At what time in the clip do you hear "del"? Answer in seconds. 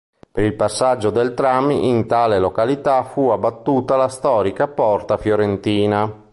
1.11-1.35